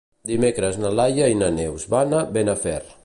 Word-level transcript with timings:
Dimecres 0.29 0.79
na 0.83 0.93
Laia 0.99 1.27
i 1.33 1.37
na 1.43 1.51
Neus 1.59 1.85
van 1.93 2.17
a 2.21 2.23
Benafer. 2.39 2.81